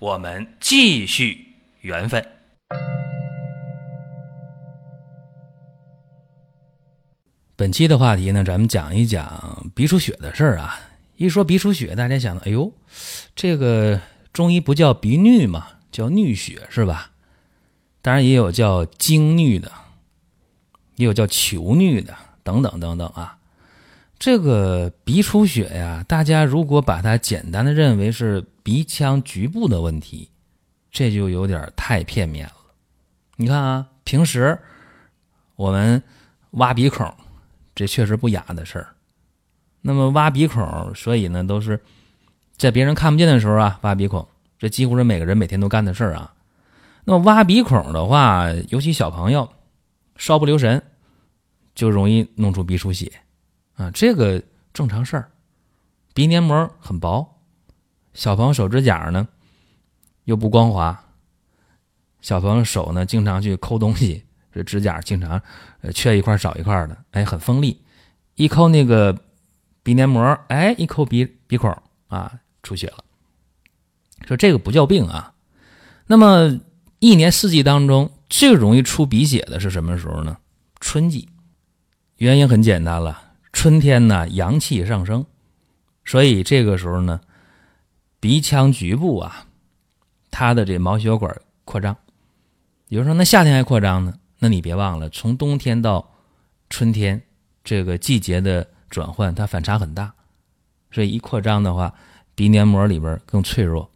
[0.00, 2.24] 我们继续缘分。
[7.56, 10.78] 本期的话题呢，咱们讲一讲鼻出血的事儿啊。
[11.16, 12.72] 一说鼻出血，大家想到，哎呦，
[13.34, 14.00] 这个
[14.32, 17.10] 中医不叫鼻衄嘛，叫衄血是吧？
[18.00, 19.72] 当然也有叫经衄的，
[20.94, 23.36] 也有叫求衄的，等等等等啊。
[24.16, 30.28] 这个鼻出血呀，大家如果把它简单的认为是鼻腔局部的问题，
[30.90, 32.74] 这就有点太片面了。
[33.36, 34.58] 你看啊，平时
[35.56, 36.02] 我们
[36.50, 37.10] 挖鼻孔。
[37.74, 38.94] 这确实不雅的事儿。
[39.80, 41.82] 那么挖鼻孔，所以呢，都是
[42.58, 44.28] 在别人看不见的时候啊，挖鼻孔。
[44.58, 46.34] 这几乎是每个人每天都干的事儿啊。
[47.04, 49.50] 那么挖鼻孔的话，尤其小朋友
[50.16, 50.82] 稍不留神，
[51.74, 53.10] 就容易弄出鼻出血
[53.76, 53.90] 啊。
[53.92, 54.42] 这个
[54.74, 55.30] 正常事儿。
[56.12, 57.37] 鼻黏膜很薄，
[58.14, 59.28] 小朋友手指甲呢
[60.24, 61.04] 又不光滑，
[62.20, 64.24] 小朋友手呢经常去抠东西。
[64.50, 65.40] 这指甲经常，
[65.94, 67.80] 缺一块少一块的，哎，很锋利，
[68.34, 69.16] 一抠那个
[69.82, 71.70] 鼻黏膜，哎，一抠鼻鼻孔
[72.08, 73.04] 啊，出血了。
[74.26, 75.34] 说这个不叫病啊。
[76.06, 76.58] 那么
[76.98, 80.38] 一年四季当中最容易出鼻血的是什么时候呢？
[80.80, 81.28] 春季。
[82.16, 85.24] 原因很简单了，春天呢阳气上升，
[86.04, 87.20] 所以这个时候呢，
[88.20, 89.46] 鼻腔局部啊，
[90.30, 91.96] 它的这毛血管扩张。
[92.88, 94.14] 有人说，那夏天还扩张呢？
[94.40, 96.10] 那你别忘了，从冬天到
[96.70, 97.22] 春天
[97.62, 100.14] 这个季节的转换，它反差很大，
[100.90, 101.94] 所以一扩张的话，
[102.34, 103.90] 鼻黏膜里边更脆弱。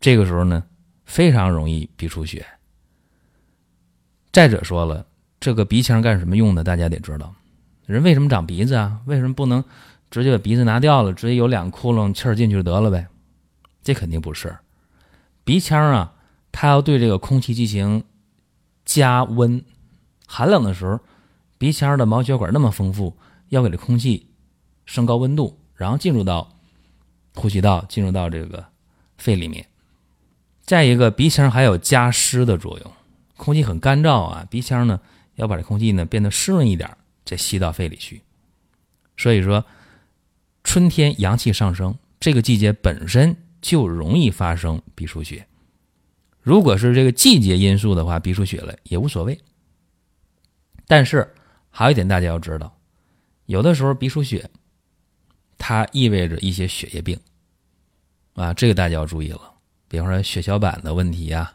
[0.00, 0.64] 这个时候呢，
[1.04, 2.44] 非常容易鼻出血。
[4.32, 5.06] 再者说了，
[5.38, 6.64] 这个鼻腔干什么用的？
[6.64, 7.34] 大家得知道，
[7.86, 9.00] 人为什么长鼻子啊？
[9.06, 9.62] 为什么不能
[10.10, 13.06] 直接把鼻子拿掉了，直接有两个窟窿，气儿进去就得了呗？
[13.82, 14.56] 这肯定不是。
[15.44, 16.14] 鼻腔啊，
[16.50, 18.04] 它要对这个空气进行。
[18.84, 19.64] 加温，
[20.26, 20.98] 寒冷的时候，
[21.56, 23.16] 鼻腔的毛血管那么丰富，
[23.48, 24.26] 要给这空气
[24.84, 26.58] 升高温度，然后进入到
[27.36, 28.66] 呼吸道，进入到这个
[29.18, 29.64] 肺里面。
[30.62, 32.92] 再一个，鼻腔还有加湿的作用，
[33.36, 35.00] 空气很干燥啊，鼻腔呢
[35.36, 36.90] 要把这空气呢变得湿润一点，
[37.24, 38.20] 再吸到肺里去。
[39.16, 39.64] 所以说，
[40.64, 45.46] 春天阳气上升，这个季节本身就容易发生鼻出血。
[46.42, 49.40] 如果是这个季节因素的话，鼻出血了也无所谓。
[50.86, 51.32] 但是
[51.70, 52.76] 还有一点大家要知道，
[53.46, 54.50] 有的时候鼻出血，
[55.56, 57.18] 它意味着一些血液病
[58.34, 59.54] 啊，这个大家要注意了。
[59.88, 61.54] 比方说血小板的问题呀，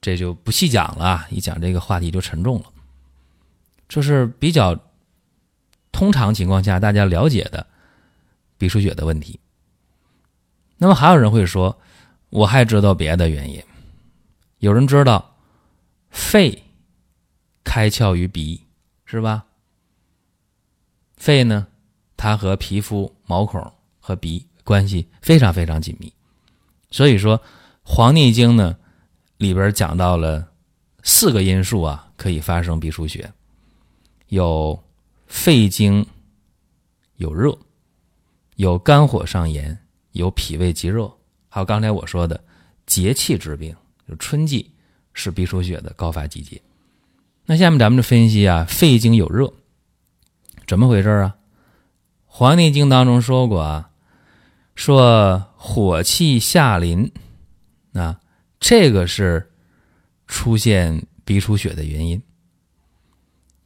[0.00, 2.72] 这就不细讲了，一讲这个话题就沉重了。
[3.88, 4.78] 这是比较
[5.90, 7.66] 通常情况下大家了解的
[8.56, 9.40] 鼻出血的问题。
[10.78, 11.78] 那么还有人会说。
[12.28, 13.62] 我还知道别的原因，
[14.58, 15.36] 有人知道，
[16.10, 16.64] 肺
[17.62, 18.66] 开窍于鼻，
[19.04, 19.46] 是吧？
[21.16, 21.68] 肺呢，
[22.16, 26.12] 它和皮肤、毛孔和鼻关系非常非常紧密，
[26.90, 27.38] 所以说
[27.84, 28.76] 《黄帝经》呢
[29.38, 30.52] 里边讲到了
[31.04, 33.32] 四个因素啊，可以发生鼻出血，
[34.26, 34.82] 有
[35.26, 36.04] 肺经
[37.14, 37.56] 有热，
[38.56, 39.85] 有肝火上炎，
[40.16, 41.10] 有脾胃积热。
[41.48, 42.42] 还有刚才我说的
[42.84, 43.74] 节气之病，
[44.08, 44.72] 就春季
[45.14, 46.60] 是鼻出血的高发季节。
[47.46, 49.52] 那下面咱们就分析啊，肺经有热，
[50.66, 51.36] 怎么回事啊？
[52.26, 53.90] 《黄帝经》当中说过啊，
[54.74, 57.10] 说火气下临，
[57.94, 58.20] 啊，
[58.60, 59.50] 这个是
[60.26, 62.20] 出现鼻出血的原因。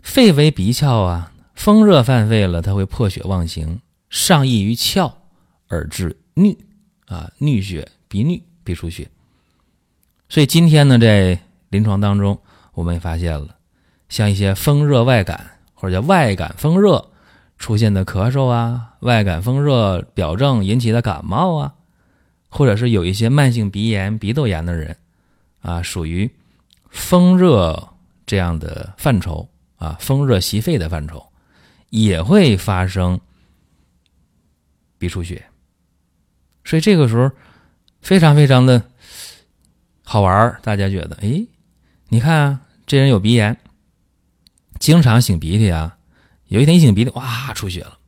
[0.00, 3.80] 肺为鼻窍啊，风热犯肺了，它会破血妄行，
[4.10, 5.12] 上溢于窍
[5.66, 6.56] 而致衄。
[7.06, 9.10] 啊，衄血、鼻衄、鼻出血，
[10.30, 11.38] 所以今天呢，在
[11.68, 12.40] 临床当中，
[12.72, 13.56] 我们也发现了，
[14.08, 17.10] 像一些风热外感或者叫外感风热
[17.58, 21.74] 出现的咳嗽啊，外感风热表症引起的感冒啊，
[22.48, 24.96] 或者是有一些慢性鼻炎、鼻窦炎的人
[25.60, 26.30] 啊，属于
[26.88, 27.90] 风热
[28.24, 29.46] 这样的范畴
[29.76, 31.26] 啊，风热袭肺的范畴，
[31.90, 33.20] 也会发生
[34.96, 35.44] 鼻出血。
[36.64, 37.30] 所以这个时候，
[38.00, 38.82] 非常非常的
[40.04, 41.46] 好玩，大家觉得，哎，
[42.08, 43.58] 你看啊，这人有鼻炎，
[44.78, 45.96] 经常擤鼻涕啊，
[46.48, 47.98] 有一天一擤鼻涕，哇，出血了。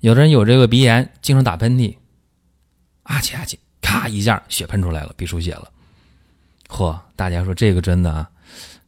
[0.00, 1.96] 有的人有这个鼻炎，经常打喷嚏，
[3.04, 5.70] 啊起啊起，咔一下血喷出来了，鼻出血了。
[6.68, 8.30] 嚯，大家说这个真的啊，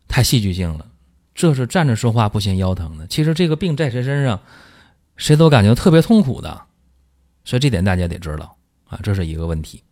[0.09, 0.87] 太戏剧性了。
[1.35, 3.07] 这是站着说话不嫌腰疼的。
[3.07, 4.41] 其实这个病在谁身上，
[5.17, 6.63] 谁都感觉特别痛苦的，
[7.47, 8.55] 所以这点大家得知道
[8.87, 9.83] 啊，这是一个问题。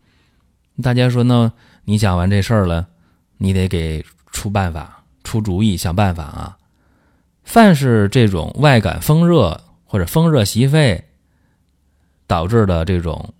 [0.82, 1.50] 大家说呢？
[1.84, 2.86] 你讲完这事儿了，
[3.38, 6.58] 你得给出办法、出主意、想办法啊。
[7.44, 11.02] 凡是这种外感风热或者风热袭肺
[12.26, 13.32] 导致的这种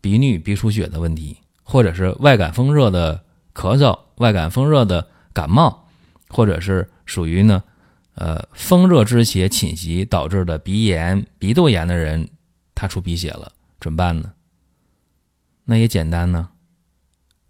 [0.00, 3.22] 鼻衄、鼻出血的问题，或者是外感风热的
[3.54, 5.86] 咳嗽、外感风热的感冒，
[6.28, 6.90] 或者是。
[7.06, 7.60] 属于呢，
[8.14, 12.28] 呃，风热之邪侵袭导致的鼻炎、鼻窦炎的人，
[12.80, 14.32] 他出鼻血了，怎么办呢？
[15.64, 16.48] 那也简单呢，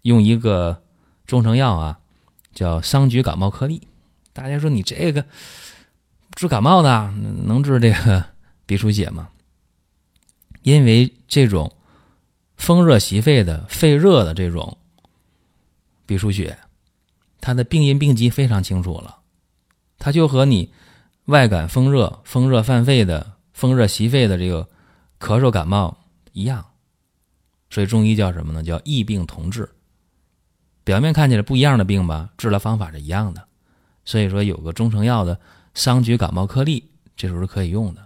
[0.01, 0.83] 用一个
[1.25, 2.01] 中成药啊，
[2.53, 3.87] 叫桑菊感冒颗粒。
[4.33, 5.25] 大家说你这个
[6.35, 7.09] 治感冒的
[7.45, 8.25] 能治这个
[8.65, 9.29] 鼻出血吗？
[10.63, 11.73] 因为这种
[12.57, 14.77] 风热袭肺的、肺热的这种
[16.05, 16.59] 鼻出血，
[17.39, 19.19] 它的病因病机非常清楚了。
[19.97, 20.73] 它就和你
[21.27, 24.67] 外感风热、风热犯肺的、风热袭肺的这个
[25.21, 25.95] 咳嗽感冒
[26.33, 26.65] 一样，
[27.69, 28.63] 所以中医叫什么呢？
[28.63, 29.69] 叫异病同治。
[30.83, 33.47] 表面看起来不一样的病吧，治疗方法是一样的。
[34.03, 35.39] 所以说有个中成药的
[35.75, 38.01] 桑菊感冒颗粒，这时候是可以用的。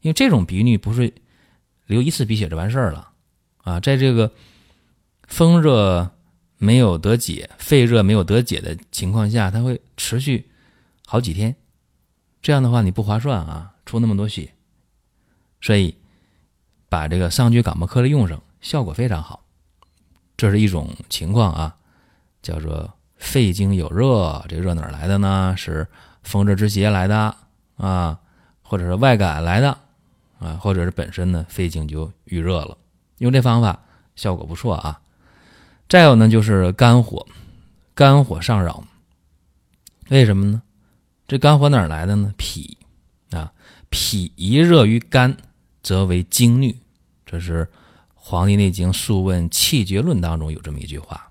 [0.00, 1.12] 因为这种鼻衄不是
[1.86, 3.10] 流一次鼻血就完事儿了
[3.58, 4.30] 啊，在这个
[5.26, 6.08] 风热
[6.56, 10.48] 没有得解、肺热没有得解的情况下，它会持续。
[11.04, 11.54] 好几天，
[12.40, 14.54] 这样的话你不划算啊，出那么多血，
[15.60, 15.96] 所以
[16.88, 19.44] 把这个桑菊感冒颗粒用上，效果非常好。
[20.36, 21.76] 这是一种情况啊，
[22.42, 25.54] 叫做肺经有热，这热哪来的呢？
[25.56, 25.86] 是
[26.22, 27.36] 风热之邪来的
[27.76, 28.18] 啊，
[28.62, 29.78] 或者是外感来的
[30.38, 32.76] 啊，或者是本身呢肺经就郁热了，
[33.18, 33.80] 用这方法
[34.16, 35.00] 效果不错啊。
[35.88, 37.26] 再有呢就是肝火，
[37.94, 38.84] 肝火上扰，
[40.08, 40.62] 为什么呢？
[41.28, 42.34] 这肝火哪来的呢？
[42.36, 42.76] 脾
[43.30, 43.52] 啊，
[43.88, 45.36] 脾一热于肝，
[45.84, 46.74] 则为经衄。
[47.24, 47.64] 这是
[48.14, 51.30] 《黄帝内经·素问·气绝论》当中有这么一句话。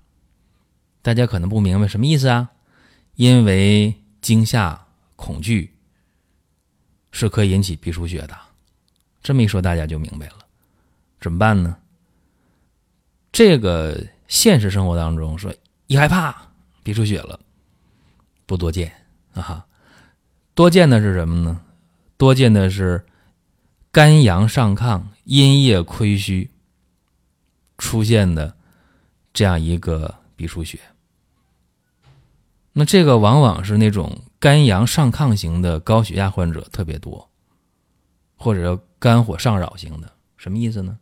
[1.02, 2.50] 大家可能不明白什么意思啊？
[3.16, 4.86] 因为惊吓、
[5.16, 5.74] 恐惧
[7.10, 8.34] 是可以引起鼻出血的。
[9.22, 10.38] 这么一说，大家就明白了。
[11.20, 11.76] 怎么办呢？
[13.32, 15.54] 这个现实生活当中说
[15.86, 16.48] 一害怕
[16.82, 17.38] 鼻出血了，
[18.46, 18.92] 不多见
[19.32, 19.66] 啊。
[20.54, 21.60] 多见的是什么呢？
[22.16, 23.04] 多见的是
[23.94, 26.50] 肝阳上亢、阴液亏虚
[27.78, 28.52] 出现的
[29.32, 30.80] 这样一个鼻出血。
[32.72, 37.30] 那这个往往是那种肝阳上亢型的高血压患者特别多，
[38.34, 40.10] 或者肝火上扰型的。
[40.36, 40.98] 什么意思呢？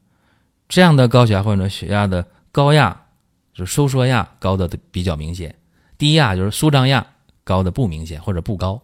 [0.68, 3.06] 这样的高血压患者，血压的高压
[3.54, 5.58] 就收缩压高的比较明显，
[5.96, 7.06] 低压就是舒张压
[7.42, 8.82] 高的不明显或者不高。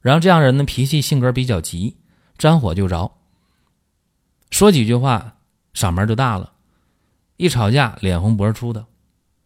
[0.00, 1.96] 然后这样人的，脾气性格比较急，
[2.38, 3.12] 沾火就着。
[4.50, 5.36] 说几句话，
[5.74, 6.52] 嗓门就大了；
[7.36, 8.84] 一吵架，脸红脖子粗的；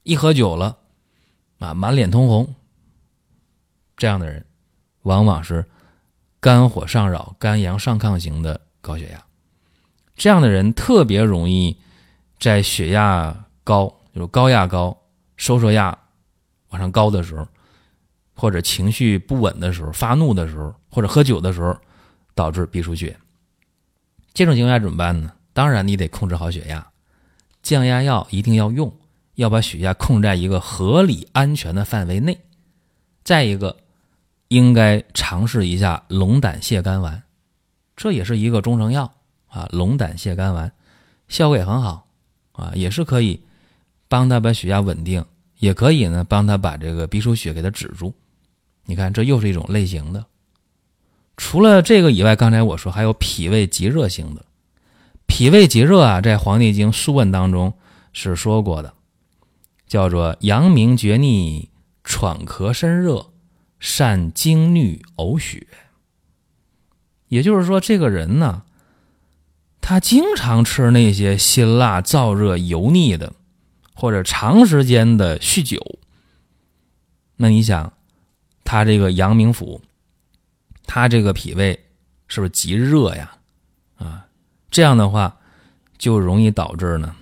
[0.02, 0.78] 一喝酒了，
[1.58, 2.54] 啊，满脸通红。
[3.96, 4.44] 这样的人，
[5.02, 5.68] 往往是
[6.40, 9.24] 肝火上扰、肝阳上亢型的高血压。
[10.16, 11.76] 这样的人特别容易
[12.38, 14.96] 在血压高，就是高压高、
[15.36, 15.98] 收缩压
[16.68, 17.46] 往上高的时候。
[18.32, 21.76] 或者情绪不稳的时候、发怒的时候，或者喝酒的时候，
[22.34, 23.16] 导致鼻出血。
[24.32, 25.32] 这种情况下怎么办呢？
[25.52, 26.86] 当然，你得控制好血压，
[27.62, 28.94] 降压药一定要用，
[29.34, 32.38] 要把血压控在一个合理安全的范围内。
[33.24, 33.76] 再一个，
[34.48, 37.22] 应该尝试一下龙胆泻肝丸，
[37.96, 39.12] 这也是一个中成药
[39.48, 39.68] 啊。
[39.72, 40.72] 龙胆泻肝丸
[41.28, 42.06] 效果也很好
[42.52, 43.40] 啊，也是可以
[44.08, 45.24] 帮他把血压稳定，
[45.58, 48.14] 也可以呢帮他把这个鼻出血给他止住。
[48.84, 50.24] 你看，这又是一种类型的。
[51.40, 54.44] 除了这个以外，刚才我说还有脾胃极热型的。
[55.26, 57.72] 脾胃极热啊，在《黄帝经·素问》当中
[58.12, 58.92] 是说过的，
[59.86, 61.70] 叫做阳明厥逆，
[62.04, 63.30] 喘咳身热，
[63.80, 65.66] 善经衄呕血。
[67.28, 68.62] 也就是说，这个人呢，
[69.80, 73.32] 他经常吃那些辛辣、燥热、油腻的，
[73.94, 75.98] 或者长时间的酗酒。
[77.36, 77.94] 那你想？
[78.62, 79.80] 他这个阳明府，
[80.92, 81.86] 他这个脾胃
[82.26, 83.30] 是不是极热呀？
[83.96, 84.26] 啊，
[84.72, 85.38] 这样的话
[85.96, 87.14] 就容易导致呢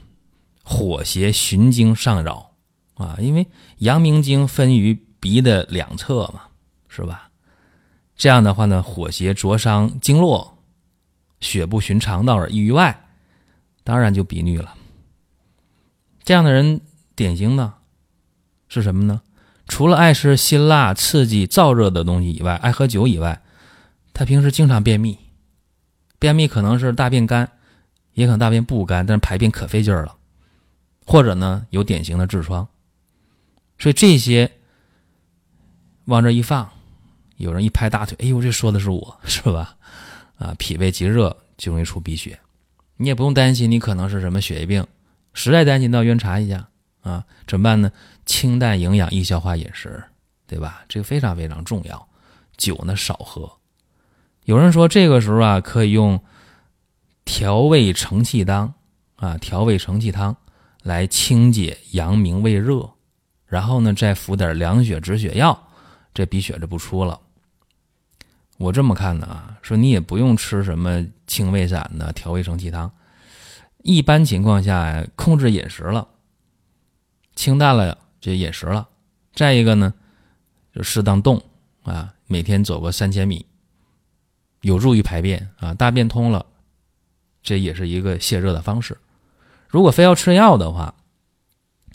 [0.64, 2.52] 火邪循经上扰
[2.94, 3.46] 啊，因为
[3.80, 6.44] 阳明经分于鼻的两侧嘛，
[6.88, 7.28] 是吧？
[8.16, 10.56] 这样的话呢，火邪灼伤经络，
[11.40, 13.06] 血不循肠道而溢于外，
[13.84, 14.74] 当然就鼻衄了。
[16.24, 16.80] 这样的人
[17.14, 17.74] 典型的
[18.70, 19.20] 是什么呢？
[19.66, 23.42] 除了爱吃辛辣、刺激、燥热的东西以外，爱喝酒以外，
[24.18, 25.16] 他平时经常便秘。
[26.18, 27.48] 便秘可能是大便干，
[28.14, 30.16] 也可能大便不干，但是排便可费劲儿了。
[31.06, 32.66] 或者呢，有典型的痔疮。
[33.78, 34.50] 所以这些
[36.06, 36.68] 往这一放，
[37.36, 39.76] 有人一拍大腿，哎呦，这说的是我是吧？
[40.36, 42.40] 啊，脾胃极热就容易出鼻血。
[42.96, 44.84] 你也不用担心，你可能是什么血液病，
[45.32, 46.66] 实在担心到医院查一下
[47.02, 47.24] 啊。
[47.46, 47.92] 怎么办呢？
[48.26, 50.02] 清淡营养易消化饮食，
[50.48, 50.84] 对吧？
[50.88, 52.08] 这个非常非常重要。
[52.56, 53.48] 酒呢少喝。
[54.48, 56.18] 有人说这个时候啊，可以用
[57.26, 58.72] 调味承气汤
[59.16, 60.34] 啊，调味承气汤
[60.82, 62.88] 来清解阳明胃热。
[63.44, 65.68] 然后呢，再服点凉血止血药，
[66.14, 67.20] 这鼻血就不出了。
[68.56, 72.90] 我这么看的啊，说你也不用吃什么清胃散的调味承气汤，
[73.82, 76.08] 一般情况下控制饮食了，
[77.34, 78.88] 清淡了这饮食了。
[79.34, 79.92] 再一个呢，
[80.74, 81.38] 就适当动
[81.82, 83.44] 啊，每天走个三千米，
[84.60, 86.44] 有助于排便啊，大便通了，
[87.42, 88.98] 这也是一个泄热的方式。
[89.68, 90.94] 如果非要吃药的话，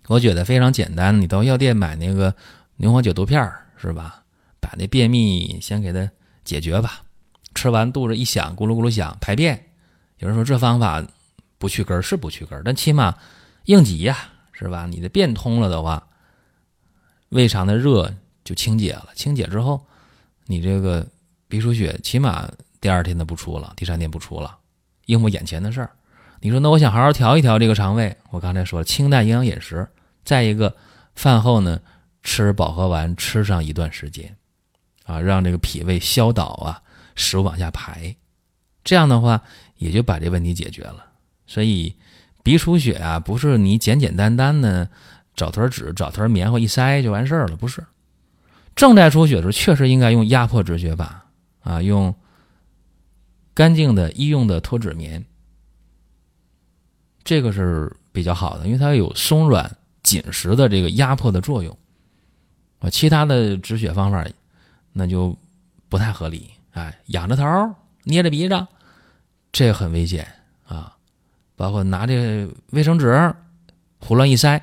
[0.08, 2.36] 我觉得非常简单，你到药店买那个
[2.78, 4.24] 牛黄解毒片是吧？
[4.60, 6.10] 把那便秘先给它
[6.44, 7.04] 解决吧。
[7.56, 9.72] 吃完肚子一响，咕噜咕噜响，排便。
[10.18, 11.06] 有人说这方法
[11.58, 13.18] 不去根是不去根但起码
[13.66, 14.18] 应急呀，
[14.54, 14.88] 是吧？
[14.88, 16.08] 你的便通了的话，
[17.30, 19.10] 胃肠的热就清解了。
[19.16, 19.86] 清解之后，
[20.46, 21.06] 你这个
[21.54, 22.50] 鼻出血起码
[22.82, 24.58] 第二天的不出了，第三天不出了，
[25.06, 25.92] 应付眼前的事儿。
[26.42, 29.88] 你说那我想好好调一调这个肠胃，我刚才说了清淡营养饮食，
[30.26, 30.76] 再一个
[31.14, 31.80] 饭后呢
[32.24, 34.36] 吃饱和丸，吃上一段时间，
[35.06, 36.82] 啊，让这个脾胃消导啊，
[37.14, 38.16] 食物往下排，
[38.84, 39.40] 这样的话
[39.78, 41.06] 也就把这问题解决了。
[41.46, 41.96] 所以
[42.42, 44.90] 鼻出血啊，不是你简简单单的
[45.36, 47.86] 找团纸、找团棉花一塞就完事儿了，不是。
[48.76, 51.23] 正在出血的时候，确实应该用压迫止血法
[51.64, 52.14] 啊，用
[53.54, 55.26] 干净的医用的脱脂棉。
[57.24, 61.78] 这个是比较好的，因为它有松软紧实的这个压迫的作用，
[62.80, 64.26] 啊，其他的止血方法
[64.92, 65.38] 那就
[65.88, 67.44] 不太合理，哎，仰着头
[68.04, 68.68] 捏着鼻子，
[69.54, 70.28] 这很危险
[70.66, 70.98] 啊，
[71.56, 73.34] 包括拿这卫生纸
[74.00, 74.62] 胡乱一塞，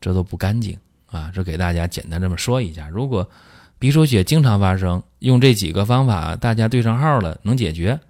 [0.00, 2.88] 这都不干净啊，这给大家简单这么说一下。
[2.88, 3.30] 如果
[3.78, 8.00] 鼻出血经常发生，用这几个方法大家对上号了，能解决，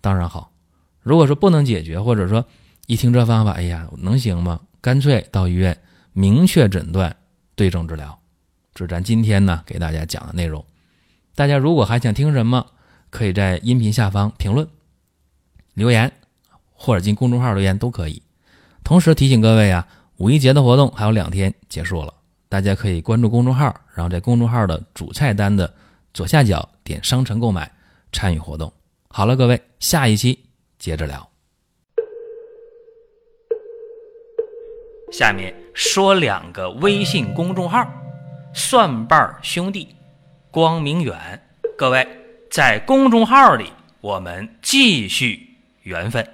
[0.00, 0.50] 当然好；
[1.02, 2.44] 如果说不能解决，或者说，
[2.86, 4.60] 一听这方法，哎呀，能行吗？
[4.80, 5.78] 干脆到医院
[6.12, 7.14] 明确诊断，
[7.54, 8.18] 对症治疗。
[8.74, 10.64] 这是咱今天呢给大家讲的内容。
[11.34, 12.66] 大家如果还想听什么，
[13.10, 14.66] 可以在音频下方评论
[15.74, 16.10] 留言，
[16.72, 18.22] 或者进公众号留言都可以。
[18.82, 22.14] 同时提醒各位啊，五一节的活动还有两天结束了，
[22.52, 25.72] 大家可以关注公众号，然后在公众号的主菜单的
[26.12, 27.72] 左下角点商城购买，
[28.12, 28.70] 参与活动。
[29.08, 30.38] 好了，各位，下一期
[30.78, 31.26] 接着聊。
[35.10, 37.90] 下面说两个微信公众号：
[38.52, 39.88] 蒜瓣兄弟、
[40.50, 41.42] 光明远。
[41.78, 42.06] 各位
[42.50, 46.28] 在公众号里，我们继续缘分。